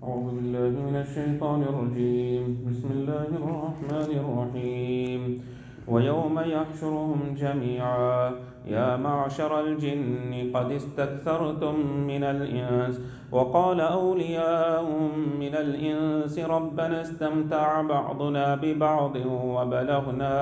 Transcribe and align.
أعوذ 0.00 0.32
بالله 0.32 0.72
من 0.80 0.96
الشيطان 0.96 1.60
الرجيم. 1.62 2.44
بسم 2.68 2.88
الله 2.90 3.28
الرحمن 3.40 4.10
الرحيم. 4.22 5.20
ويوم 5.88 6.36
يحشرهم 6.40 7.20
جميعا. 7.36 8.32
يا 8.66 8.96
معشر 8.96 9.60
الجن 9.60 10.32
قد 10.54 10.72
استكثرتم 10.72 11.74
من 12.06 12.24
الإنس 12.24 13.00
وقال 13.32 13.80
أولياؤهم 13.80 15.12
من 15.40 15.54
الإنس 15.54 16.38
ربنا 16.38 17.02
استمتع 17.02 17.80
بعضنا 17.80 18.54
ببعض 18.54 19.14
وبلغنا 19.28 20.34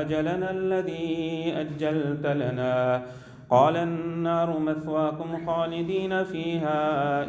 أجلنا 0.00 0.50
الذي 0.50 1.08
أجلت 1.56 2.26
لنا. 2.26 3.02
قال 3.50 3.76
النار 3.76 4.58
مثواكم 4.58 5.46
خالدين 5.46 6.24
فيها 6.24 6.80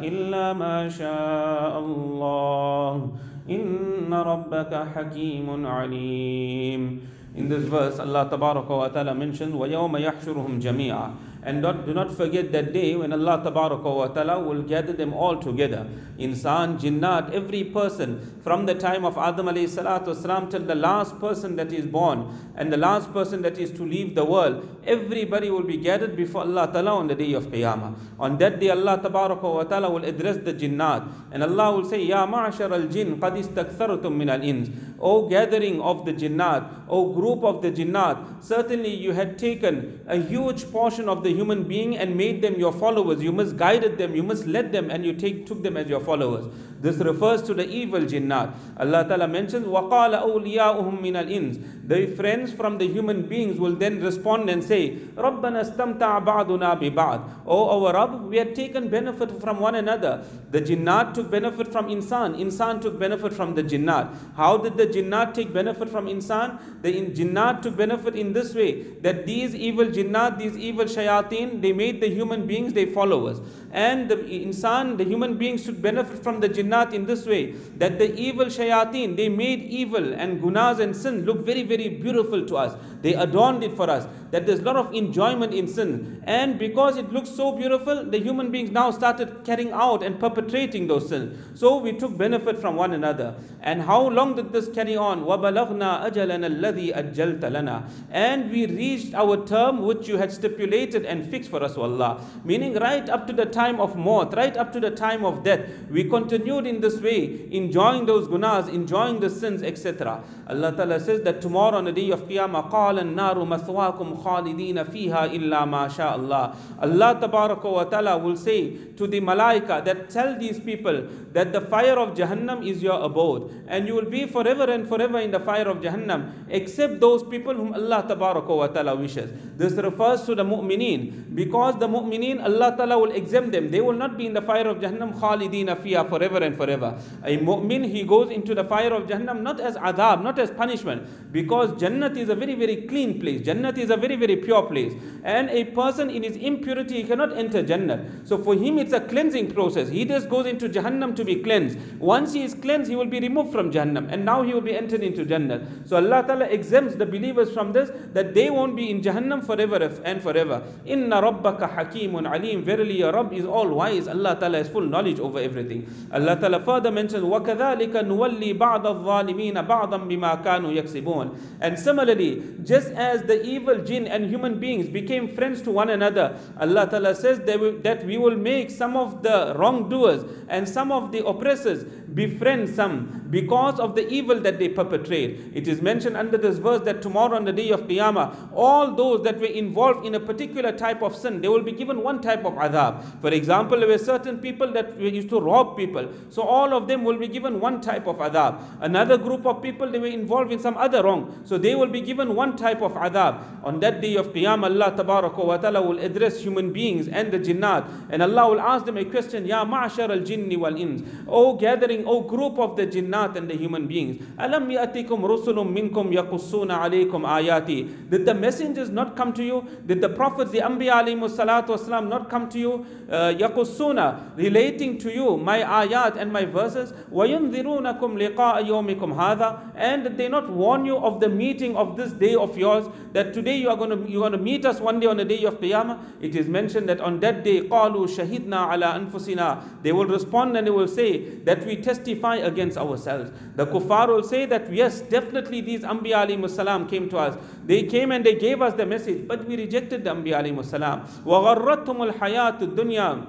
إلا 0.04 0.52
ما 0.52 0.88
شاء 0.88 1.78
الله. 1.78 3.08
إن 3.50 4.12
ربك 4.12 4.72
حكيم 4.94 5.66
عليم. 5.66 7.00
In 7.36 7.48
this 7.48 7.64
verse, 7.64 7.98
Allah 7.98 8.28
Ta'ala 8.28 9.14
mentions, 9.14 9.54
وَيَوْمَ 9.54 9.96
يَحْشُرُهُمْ 9.96 10.58
جَمِيعًا. 10.58 11.29
And 11.42 11.62
not, 11.62 11.86
do 11.86 11.94
not 11.94 12.14
forget 12.14 12.52
that 12.52 12.74
day 12.74 12.94
when 12.94 13.12
Allah 13.14 13.40
Ta'ala 13.42 14.40
will 14.40 14.62
gather 14.62 14.92
them 14.92 15.14
all 15.14 15.36
together. 15.38 15.86
Insan, 16.18 16.78
jinnat, 16.78 17.32
every 17.32 17.64
person 17.64 18.40
from 18.44 18.66
the 18.66 18.74
time 18.74 19.06
of 19.06 19.16
Adam 19.16 19.46
wasalam 19.46 20.50
till 20.50 20.60
the 20.60 20.74
last 20.74 21.18
person 21.18 21.56
that 21.56 21.72
is 21.72 21.86
born 21.86 22.28
and 22.56 22.70
the 22.70 22.76
last 22.76 23.10
person 23.14 23.40
that 23.40 23.56
is 23.56 23.70
to 23.70 23.84
leave 23.84 24.14
the 24.14 24.24
world, 24.24 24.68
everybody 24.84 25.50
will 25.50 25.62
be 25.62 25.78
gathered 25.78 26.14
before 26.14 26.42
Allah 26.42 26.68
Ta'ala 26.70 26.96
on 26.96 27.06
the 27.06 27.14
day 27.14 27.32
of 27.32 27.46
Qiyamah. 27.46 27.94
On 28.18 28.36
that 28.36 28.60
day, 28.60 28.68
Allah 28.68 29.00
Ta'ala 29.02 29.90
will 29.90 30.04
address 30.04 30.36
the 30.38 30.52
jinnat 30.52 31.10
and 31.32 31.42
Allah 31.42 31.76
will 31.76 31.84
say, 31.88 32.02
Ya 32.04 32.26
ma'ashar 32.26 32.70
al-jinn 32.70 33.18
qad 33.18 33.36
istakthartum 33.42 34.14
min 34.14 34.28
al-ins. 34.28 34.68
O 35.00 35.26
gathering 35.28 35.80
of 35.80 36.04
the 36.04 36.12
jinnat, 36.12 36.68
O 36.88 37.14
group 37.14 37.42
of 37.44 37.62
the 37.62 37.70
jinnat, 37.70 38.42
certainly 38.42 38.94
you 38.94 39.12
had 39.12 39.38
taken 39.38 40.00
a 40.06 40.16
huge 40.16 40.70
portion 40.70 41.08
of 41.08 41.22
the 41.22 41.29
human 41.29 41.63
being 41.63 41.97
and 41.97 42.15
made 42.15 42.41
them 42.41 42.55
your 42.55 42.73
followers. 42.73 43.21
You 43.21 43.31
misguided 43.31 43.97
them, 43.97 44.15
you 44.15 44.23
misled 44.23 44.71
them, 44.71 44.89
and 44.89 45.05
you 45.05 45.13
take, 45.13 45.45
took 45.45 45.63
them 45.63 45.77
as 45.77 45.87
your 45.87 45.99
followers. 45.99 46.45
This 46.81 46.97
refers 46.97 47.41
to 47.43 47.53
the 47.53 47.67
evil 47.67 48.01
jinnat. 48.01 48.53
Allah 48.77 49.05
Ta'ala 49.07 49.27
mentions, 49.27 49.65
وَقَالَ 49.65 50.13
أَوْلِيَاؤُهُم 50.21 51.01
مِّنَ 51.01 51.15
الْإِنسِ 51.25 51.87
The 51.87 52.07
friends 52.15 52.53
from 52.53 52.77
the 52.77 52.87
human 52.87 53.27
beings 53.27 53.59
will 53.59 53.75
then 53.75 54.01
respond 54.01 54.49
and 54.49 54.63
say, 54.63 54.97
رَبَّنَا 55.15 55.75
اسْتَمْتَعَ 55.75 56.25
بَعْضُنَا 56.25 56.79
بِبَعْضٍ 56.79 57.29
O 57.47 57.85
our 57.85 57.93
Rabb, 57.93 58.25
we 58.25 58.37
had 58.37 58.53
taken 58.55 58.89
benefit 58.89 59.41
from 59.41 59.59
one 59.59 59.75
another. 59.75 60.25
The 60.51 60.61
jinnat 60.61 61.13
took 61.13 61.31
benefit 61.31 61.71
from 61.71 61.87
insan. 61.87 62.39
Insan 62.39 62.81
took 62.81 62.99
benefit 62.99 63.33
from 63.33 63.55
the 63.55 63.63
jinnat. 63.63 64.15
How 64.35 64.57
did 64.57 64.77
the 64.77 64.87
jinnat 64.87 65.33
take 65.33 65.53
benefit 65.53 65.89
from 65.89 66.07
insan? 66.07 66.81
The 66.81 66.91
jinnat 66.91 67.61
took 67.61 67.75
benefit 67.75 68.15
in 68.15 68.33
this 68.33 68.53
way, 68.53 68.83
that 69.01 69.25
these 69.25 69.55
evil 69.55 69.85
jinnat, 69.85 70.37
these 70.37 70.57
evil 70.57 70.85
shayateen, 71.19 71.61
they 71.61 71.73
made 71.73 72.01
the 72.01 72.09
human 72.09 72.47
beings 72.47 72.73
their 72.73 72.87
followers. 72.87 73.41
And 73.71 74.09
the 74.09 74.15
insan, 74.15 74.97
the 74.97 75.03
human 75.03 75.37
beings 75.37 75.65
took 75.65 75.81
benefit 75.81 76.23
from 76.23 76.39
the 76.39 76.47
jinnat 76.47 76.93
in 76.93 77.05
this 77.05 77.25
way, 77.25 77.51
that 77.77 77.99
the 77.99 78.13
evil 78.15 78.45
shayateen, 78.45 79.17
they 79.17 79.29
made 79.29 79.63
evil 79.63 80.13
and 80.13 80.41
gunas 80.41 80.79
and 80.79 80.95
sin 80.95 81.25
look 81.25 81.45
very, 81.45 81.63
very 81.63 81.89
beautiful 81.89 82.45
to 82.45 82.57
us. 82.57 82.77
They 83.01 83.13
adorned 83.13 83.63
it 83.63 83.75
for 83.75 83.89
us. 83.89 84.07
That 84.31 84.45
there's 84.45 84.59
a 84.59 84.63
lot 84.63 84.75
of 84.75 84.93
enjoyment 84.93 85.53
in 85.53 85.67
sin. 85.67 86.21
And 86.25 86.57
because 86.57 86.97
it 86.97 87.11
looks 87.11 87.29
so 87.29 87.51
beautiful, 87.51 88.03
the 88.03 88.19
human 88.19 88.51
beings 88.51 88.71
now 88.71 88.91
started 88.91 89.43
carrying 89.45 89.71
out 89.71 90.03
and 90.03 90.19
perpetrating 90.19 90.87
those 90.87 91.07
sins. 91.09 91.37
So 91.53 91.77
we 91.77 91.93
took 91.93 92.17
benefit 92.17 92.59
from 92.59 92.75
one 92.75 92.93
another. 92.93 93.35
And 93.61 93.81
how 93.81 94.09
long 94.09 94.35
did 94.35 94.51
this 94.51 94.67
carry 94.69 94.97
on? 94.97 95.23
وَبَلَغْنَا 95.23 96.09
أَجَلَنَا 96.09 96.59
الَّذِي 96.59 96.95
أَجَّلْتَ 96.95 97.39
لَنَا 97.41 97.89
And 98.11 98.51
we 98.51 98.65
reached 98.65 99.13
our 99.13 99.45
term 99.45 99.83
which 99.83 100.07
you 100.07 100.17
had 100.17 100.31
stipulated 100.31 101.05
and 101.09 101.25
fixed 101.25 101.49
for 101.49 101.63
us, 101.63 101.77
O 101.77 101.83
Allah. 101.83 102.21
Meaning 102.43 102.75
right 102.75 103.09
up 103.09 103.25
to 103.27 103.33
the 103.33 103.45
time 103.45 103.79
of 103.79 103.95
maut, 103.95 104.35
right 104.35 104.55
up 104.55 104.71
to 104.73 104.79
the 104.79 104.91
time 104.91 105.25
of 105.25 105.43
death, 105.43 105.61
we 105.89 106.03
continued 106.03 106.67
in 106.67 106.81
this 106.81 107.01
way, 107.01 107.47
enjoying 107.51 108.05
those 108.05 108.27
gunas, 108.27 108.69
enjoying 108.71 109.19
the 109.19 109.29
sins, 109.29 109.63
etc. 109.63 110.21
Allah 110.47 110.71
Ta'ala 110.73 110.99
says 110.99 111.21
that 111.23 111.41
tomorrow 111.41 111.77
on 111.77 111.85
the 111.85 111.91
day 111.91 112.11
of 112.11 112.27
Qiyamah, 112.27 112.69
قَالَ 112.69 112.99
النَّارُ 112.99 113.35
مَثْوَاكُمْ 113.35 114.23
خَالِدِينَ 114.23 114.85
فِيهَا 114.91 115.33
إِلَّا 115.33 115.65
مَا 115.65 115.87
شَاءَ 115.87 116.19
اللَّهِ 116.19 116.55
Allah 116.81 117.19
Tabaraka 117.21 117.71
wa 117.71 117.83
Ta'ala 117.85 118.17
will 118.17 118.35
say 118.35 118.75
to 118.97 119.07
the 119.07 119.21
malaika 119.21 119.83
that 119.85 120.09
tell 120.09 120.37
these 120.37 120.59
people 120.59 121.07
that 121.31 121.51
the 121.53 121.61
fire 121.61 121.97
of 121.97 122.15
Jahannam 122.15 122.67
is 122.67 122.83
your 122.83 123.01
abode 123.01 123.63
and 123.67 123.87
you 123.87 123.95
will 123.95 124.09
be 124.09 124.25
forever 124.25 124.63
and 124.71 124.87
forever 124.87 125.19
in 125.19 125.31
the 125.31 125.39
fire 125.39 125.67
of 125.67 125.77
Jahannam 125.77 126.31
except 126.49 126.99
those 126.99 127.23
people 127.23 127.53
whom 127.53 127.73
Allah 127.73 128.05
Tabaraka 128.07 128.55
wa 128.55 128.67
Ta'ala 128.67 128.95
wishes. 128.95 129.31
This 129.57 129.73
refers 129.73 130.23
to 130.23 130.35
the 130.35 130.43
mu'mineen 130.43 130.98
because 131.34 131.78
the 131.78 131.88
mu'mineen 131.88 132.42
Allah 132.42 132.74
Ta'ala 132.76 132.98
will 132.98 133.12
exempt 133.12 133.52
them. 133.52 133.70
They 133.70 133.80
will 133.80 133.98
not 134.04 134.16
be 134.18 134.26
in 134.26 134.34
the 134.34 134.42
fire 134.42 134.66
of 134.66 134.78
Jahannam 134.78 135.18
khalidina 135.18 135.76
fiha 135.82 136.08
forever 136.08 136.38
and 136.38 136.56
forever. 136.56 136.98
A 137.24 137.38
mu'min 137.38 137.88
he 137.90 138.02
goes 138.04 138.30
into 138.30 138.54
the 138.54 138.64
fire 138.64 138.92
of 138.92 139.06
Jahannam 139.08 139.40
not 139.42 139.60
as 139.60 139.76
adab, 139.76 140.22
not 140.22 140.38
as 140.38 140.50
punishment 140.50 141.32
because 141.32 141.70
Jannat 141.82 142.16
is 142.16 142.28
a 142.28 142.34
very 142.34 142.54
very 142.54 142.76
clean 142.92 143.20
place. 143.20 143.40
Jannat 143.42 143.78
is 143.78 143.90
a 143.90 143.96
very 143.96 144.16
very 144.16 144.36
pure 144.36 144.62
place 144.64 144.92
and 145.24 145.50
a 145.50 145.64
person 145.64 146.10
in 146.10 146.22
his 146.22 146.36
impurity 146.36 147.02
he 147.02 147.04
cannot 147.04 147.36
enter 147.36 147.62
Jannat. 147.62 148.26
So 148.26 148.38
for 148.38 148.54
him 148.54 148.78
it's 148.78 148.92
a 148.92 149.00
cleansing 149.00 149.50
process. 149.52 149.88
He 149.88 150.04
just 150.04 150.28
goes 150.28 150.46
into 150.46 150.68
Jahannam 150.68 151.14
to 151.16 151.24
be 151.24 151.36
cleansed. 151.36 151.78
Once 151.98 152.32
he 152.32 152.42
is 152.42 152.54
cleansed 152.54 152.90
he 152.90 152.96
will 152.96 153.06
be 153.06 153.20
removed 153.20 153.52
from 153.52 153.70
Jahannam 153.70 154.12
and 154.12 154.24
now 154.24 154.42
he 154.42 154.52
will 154.54 154.60
be 154.60 154.76
entered 154.76 155.02
into 155.02 155.24
Jannat. 155.24 155.88
So 155.88 155.96
Allah 155.96 156.24
Ta'ala 156.26 156.46
exempts 156.46 156.94
the 156.94 157.06
believers 157.06 157.52
from 157.52 157.72
this 157.72 157.90
that 158.12 158.34
they 158.34 158.50
won't 158.50 158.76
be 158.76 158.90
in 158.90 159.00
Jahannam 159.00 159.44
forever 159.44 159.76
and 160.04 160.22
forever. 160.22 160.62
Inna 160.90 161.22
rabbaka 161.22 161.70
hakimun 161.70 162.26
alim. 162.30 162.64
Verily 162.64 162.98
your 162.98 163.12
Rabb 163.12 163.32
is 163.32 163.44
all 163.44 163.68
wise. 163.68 164.08
Allah 164.08 164.36
Ta'ala 164.38 164.58
has 164.58 164.68
full 164.68 164.82
knowledge 164.82 165.20
over 165.20 165.38
everything. 165.38 165.86
Allah 166.12 166.36
Ta'ala 166.36 166.60
further 166.60 166.90
mentions 166.90 167.22
وَكَذَلِكَ 167.22 167.92
نُوَلِّي 167.92 168.58
بَعْضَ 168.58 168.86
الظَّالِمِينَ 168.86 169.54
بَعْضًا 169.66 170.08
بِمَا 170.08 170.42
كَانُوا 170.44 170.72
يَكْسِبُونَ 170.82 171.36
And 171.60 171.78
similarly, 171.78 172.42
just 172.64 172.88
as 172.92 173.22
the 173.22 173.40
evil 173.46 173.78
jinn 173.78 174.06
and 174.08 174.26
human 174.26 174.58
beings 174.58 174.88
became 174.88 175.28
friends 175.28 175.62
to 175.62 175.70
one 175.70 175.90
another, 175.90 176.36
Allah 176.58 176.88
Ta'ala 176.90 177.14
says 177.14 177.38
that 177.40 178.04
we 178.04 178.18
will 178.18 178.36
make 178.36 178.70
some 178.70 178.96
of 178.96 179.22
the 179.22 179.54
wrongdoers 179.56 180.24
and 180.48 180.68
some 180.68 180.90
of 180.90 181.12
the 181.12 181.24
oppressors 181.24 181.84
befriend 182.14 182.68
some 182.68 183.26
because 183.30 183.78
of 183.78 183.94
the 183.94 184.08
evil 184.08 184.40
that 184.40 184.58
they 184.58 184.68
perpetrate. 184.68 185.52
It 185.54 185.68
is 185.68 185.80
mentioned 185.80 186.16
under 186.16 186.36
this 186.36 186.58
verse 186.58 186.80
that 186.82 187.02
tomorrow 187.02 187.36
on 187.36 187.44
the 187.44 187.52
day 187.52 187.70
of 187.70 187.82
Qiyamah, 187.82 188.50
all 188.54 188.94
those 188.94 189.22
that 189.22 189.38
were 189.38 189.46
involved 189.46 190.04
in 190.04 190.14
a 190.14 190.20
particular 190.20 190.72
type 190.72 191.02
of 191.02 191.14
sin, 191.14 191.40
they 191.40 191.48
will 191.48 191.62
be 191.62 191.72
given 191.72 192.02
one 192.02 192.20
type 192.20 192.44
of 192.44 192.54
adab. 192.54 193.04
For 193.20 193.30
example, 193.30 193.78
there 193.78 193.88
were 193.88 193.98
certain 193.98 194.38
people 194.38 194.72
that 194.72 194.98
used 195.00 195.28
to 195.30 195.40
rob 195.40 195.76
people. 195.76 196.08
So 196.30 196.42
all 196.42 196.74
of 196.74 196.88
them 196.88 197.04
will 197.04 197.18
be 197.18 197.28
given 197.28 197.60
one 197.60 197.80
type 197.80 198.06
of 198.06 198.18
adab. 198.18 198.60
Another 198.80 199.16
group 199.16 199.46
of 199.46 199.62
people, 199.62 199.90
they 199.90 199.98
were 199.98 200.06
involved 200.06 200.52
in 200.52 200.58
some 200.58 200.76
other 200.76 201.02
wrong. 201.04 201.42
So 201.44 201.58
they 201.58 201.74
will 201.74 201.86
be 201.88 202.00
given 202.00 202.34
one 202.34 202.56
type 202.56 202.82
of 202.82 202.92
adab. 202.94 203.64
On 203.64 203.80
that 203.80 204.00
day 204.00 204.16
of 204.16 204.32
Qiyamah, 204.32 204.64
Allah 204.64 204.92
Tabaraka 204.96 205.44
wa 205.44 205.56
Ta'ala 205.56 205.82
will 205.82 205.98
address 205.98 206.40
human 206.40 206.72
beings 206.72 207.08
and 207.08 207.30
the 207.32 207.38
jinnat. 207.38 207.88
And 208.10 208.22
Allah 208.22 208.50
will 208.50 208.60
ask 208.60 208.84
them 208.84 208.96
a 208.96 209.04
question, 209.04 209.46
Ya 209.46 209.64
ma'ashar 209.64 210.10
al-jinni 210.10 210.56
wal-ins. 210.56 211.02
O 211.28 211.54
gathering, 211.56 211.99
O 212.05 212.21
group 212.21 212.57
of 212.59 212.75
the 212.75 212.87
jinnat 212.87 213.35
and 213.35 213.49
the 213.49 213.55
human 213.55 213.87
beings. 213.87 214.23
Alam 214.37 214.69
ya'atikum 214.69 215.19
rusulun 215.21 215.71
minkum 215.73 216.13
yaqussuna 216.13 216.79
alaykum 216.79 217.25
ayati. 217.25 218.09
Did 218.09 218.25
the 218.25 218.33
messengers 218.33 218.89
not 218.89 219.15
come 219.15 219.33
to 219.33 219.43
you? 219.43 219.67
Did 219.85 220.01
the 220.01 220.09
prophets, 220.09 220.51
the 220.51 220.59
Anbiya 220.59 221.03
alayhi 221.03 221.19
salatu 221.29 221.77
wasalam 221.77 222.07
not 222.09 222.29
come 222.29 222.49
to 222.49 222.59
you? 222.59 222.85
Uh, 223.09 223.33
yaqussuna, 223.33 224.35
relating 224.37 224.97
to 224.97 225.11
you 225.13 225.37
my 225.37 225.59
ayat 225.59 226.17
and 226.17 226.31
my 226.31 226.45
verses. 226.45 226.93
وَيُنذِرُونَكُمْ 227.11 227.99
لِقَاءَ 227.99 228.65
يَوْمِكُمْ 228.67 229.15
هَذَا 229.15 229.71
And 229.75 230.03
did 230.03 230.17
they 230.17 230.27
not 230.27 230.49
warn 230.49 230.85
you 230.85 230.97
of 230.97 231.19
the 231.19 231.29
meeting 231.29 231.75
of 231.75 231.97
this 231.97 232.11
day 232.11 232.35
of 232.35 232.57
yours? 232.57 232.87
That 233.13 233.33
today 233.33 233.57
you 233.57 233.69
are 233.69 233.77
going 233.77 233.89
to, 233.91 234.09
you 234.09 234.23
are 234.23 234.29
going 234.29 234.33
to 234.33 234.37
meet 234.37 234.65
us 234.65 234.79
one 234.79 234.99
day 234.99 235.07
on 235.07 235.17
the 235.17 235.25
day 235.25 235.43
of 235.45 235.59
Qiyamah? 235.59 235.99
It 236.21 236.35
is 236.35 236.47
mentioned 236.47 236.89
that 236.89 236.99
on 236.99 237.19
that 237.21 237.43
day, 237.43 237.61
قَالُوا 237.61 238.07
شَهِدْنَا 238.07 238.49
عَلَىٰ 238.49 239.11
أَنفُسِنَا 239.11 239.83
They 239.83 239.91
will 239.91 240.05
respond 240.05 240.57
and 240.57 240.67
they 240.67 240.71
will 240.71 240.87
say 240.87 241.19
that 241.45 241.65
we 241.65 241.75
testify 241.89 242.35
against 242.37 242.77
ourselves. 242.77 243.31
The 243.55 243.65
kuffar 243.65 244.07
will 244.09 244.23
say 244.23 244.45
that 244.45 244.71
yes, 244.71 245.01
definitely 245.01 245.61
these 245.61 245.81
Anbiya 245.81 246.27
alayhi 246.27 246.49
salam 246.49 246.87
came 246.87 247.09
to 247.09 247.17
us. 247.17 247.37
They 247.65 247.83
came 247.83 248.11
and 248.11 248.25
they 248.25 248.35
gave 248.35 248.61
us 248.61 248.73
the 248.73 248.85
message, 248.85 249.27
but 249.27 249.45
we 249.45 249.57
rejected 249.57 250.03
the 250.03 250.11
Anbiya 250.11 250.43
alayhi 250.43 250.63
salam. 250.63 251.01
وَغَرَّتْهُمُ 251.25 252.13
الْحَيَاةُ 252.13 252.59
الدُّنْيَا 252.59 253.25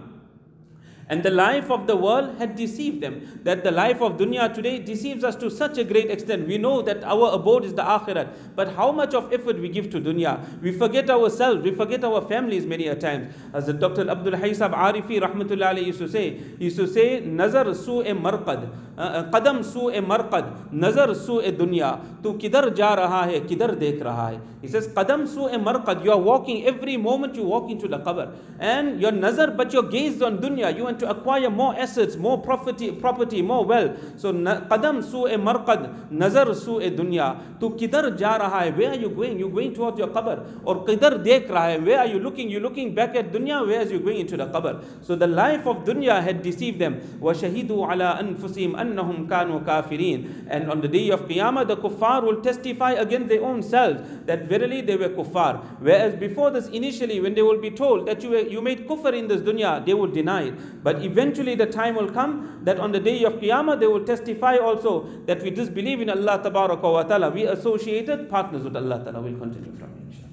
and 1.09 1.23
the 1.23 1.29
life 1.29 1.69
of 1.69 1.87
the 1.87 1.95
world 1.95 2.37
had 2.37 2.55
deceived 2.55 3.01
them. 3.01 3.41
That 3.43 3.63
the 3.63 3.71
life 3.71 4.01
of 4.01 4.17
dunya 4.17 4.53
today 4.53 4.79
deceives 4.79 5.23
us 5.23 5.35
to 5.37 5.49
such 5.49 5.77
a 5.77 5.83
great 5.83 6.09
extent. 6.09 6.47
We 6.47 6.57
know 6.57 6.81
that 6.81 7.03
our 7.03 7.33
abode 7.33 7.65
is 7.65 7.73
the 7.73 7.83
akhirat. 7.83 8.55
But 8.55 8.73
how 8.75 8.91
much 8.91 9.13
of 9.13 9.31
effort 9.33 9.59
we 9.59 9.69
give 9.69 9.89
to 9.91 9.99
dunya? 9.99 10.61
We 10.61 10.71
forget 10.71 11.09
ourselves, 11.09 11.63
we 11.63 11.71
forget 11.71 12.03
our 12.03 12.21
families 12.27 12.65
many 12.65 12.87
a 12.87 12.95
times. 12.95 13.33
As 13.53 13.65
the 13.65 13.73
Dr. 13.73 14.09
Abdul 14.09 14.33
Haysab 14.33 14.73
Arifi 14.73 15.19
rahmatullah 15.21 15.85
used 15.85 15.99
to 15.99 16.07
say, 16.07 16.37
he 16.57 16.65
used 16.65 16.77
to 16.77 16.87
say, 16.87 17.19
Nazar 17.21 17.73
su 17.73 18.01
e 18.01 18.11
marqad, 18.11 18.69
uh, 18.97 19.01
uh, 19.01 19.31
qadam 19.31 19.63
su 19.63 19.89
e 19.89 19.99
marqad, 19.99 20.71
nazar 20.71 21.13
su 21.15 21.39
e 21.41 21.51
dunya. 21.51 21.99
Tu 22.21 22.33
kidar 22.37 22.75
ja 22.75 22.95
raha 22.95 23.23
hai, 23.25 23.39
kidar 23.41 23.75
dekh 23.75 24.01
raha 24.01 24.15
hai. 24.15 24.39
He 24.61 24.67
says, 24.67 24.87
qadam 24.87 25.27
su 25.27 25.47
e 25.47 25.57
marqad, 25.57 26.03
you 26.03 26.11
are 26.11 26.19
walking, 26.19 26.65
every 26.65 26.97
moment 26.97 27.35
you 27.35 27.43
walk 27.43 27.69
into 27.69 27.87
the 27.87 27.99
qabr. 27.99 28.33
And 28.59 29.01
your 29.01 29.11
nazar, 29.11 29.51
but 29.51 29.73
your 29.73 29.83
gaze 29.83 30.21
on 30.21 30.37
dunya, 30.39 30.75
you 30.75 30.87
want 30.90 30.98
to 31.00 31.10
acquire 31.10 31.50
more 31.50 31.74
assets, 31.78 32.16
more 32.16 32.38
property, 32.40 32.92
property 32.92 33.42
more 33.42 33.64
wealth. 33.64 33.98
So 34.16 34.32
qadam 34.32 35.02
su 35.02 35.26
e 35.26 35.36
marqad, 35.36 36.10
nazar 36.10 36.54
su 36.54 36.80
e 36.80 36.90
dunya. 36.90 37.58
Tu 37.60 37.70
kidar 37.70 38.18
ja 38.18 38.38
raha 38.38 38.50
hai, 38.50 38.70
where 38.70 38.90
are 38.90 38.96
you 38.96 39.10
going? 39.10 39.38
You're 39.38 39.50
going 39.50 39.74
towards 39.74 39.98
your 39.98 40.08
qabr. 40.08 40.60
Or 40.64 40.84
kidar 40.84 41.24
dekh 41.24 41.48
raha 41.48 41.76
hai, 41.76 41.78
where 41.78 41.98
are 42.00 42.06
you 42.06 42.18
looking? 42.18 42.48
You're 42.48 42.60
looking 42.60 42.94
back 42.94 43.14
at 43.16 43.32
dunya, 43.32 43.66
where 43.66 43.80
are 43.80 43.90
you 43.90 44.00
going 44.00 44.18
into 44.18 44.36
the 44.36 44.46
qabr? 44.46 44.82
So 45.02 45.16
the 45.16 45.26
life 45.26 45.66
of 45.66 45.84
dunya 45.84 46.22
had 46.22 46.42
deceived 46.42 46.78
them. 46.78 47.00
وَشَهِدُوا 47.20 47.86
عَلَىٰ 47.86 48.20
أَنفُسِهِمْ 48.20 48.76
أَنَّهُمْ 48.76 49.28
كَانُوا 49.28 49.64
كَافِرِينَ 49.64 50.46
And 50.48 50.70
on 50.70 50.80
the 50.80 50.88
day 50.88 51.10
of 51.10 51.22
Qiyamah, 51.22 51.66
the 51.66 51.76
kuffar 51.76 52.22
will 52.22 52.40
testify 52.40 52.92
against 52.92 53.28
their 53.28 53.42
own 53.42 53.62
selves 53.62 54.00
that 54.26 54.46
verily 54.48 54.80
they 54.80 54.96
were 54.96 55.08
kuffar. 55.08 55.62
Whereas 55.80 56.14
before 56.16 56.50
this, 56.50 56.68
initially, 56.68 57.20
when 57.20 57.34
they 57.34 57.42
will 57.42 57.60
be 57.60 57.70
told 57.70 58.06
that 58.06 58.22
you, 58.22 58.30
were, 58.30 58.38
you 58.38 58.60
made 58.60 58.86
kufr 58.86 59.16
in 59.16 59.28
this 59.28 59.42
dunya, 59.42 59.84
they 59.84 59.94
will 59.94 60.06
deny 60.06 60.48
it. 60.48 60.79
But 60.83 61.03
eventually 61.03 61.55
the 61.55 61.67
time 61.67 61.95
will 61.95 62.09
come 62.09 62.61
that 62.63 62.79
on 62.79 62.91
the 62.91 62.99
day 62.99 63.23
of 63.23 63.33
Qiyamah, 63.33 63.79
they 63.79 63.87
will 63.87 64.03
testify 64.03 64.57
also 64.57 65.07
that 65.27 65.41
we 65.43 65.51
disbelieve 65.51 66.01
in 66.01 66.09
Allah 66.09 66.41
ta'ala. 66.41 67.29
We 67.29 67.43
associated 67.45 68.29
partners 68.29 68.63
with 68.63 68.75
Allah 68.75 69.01
ta'ala. 69.03 69.21
We'll 69.21 69.37
continue 69.37 69.75
from 69.77 69.89
here. 70.09 70.30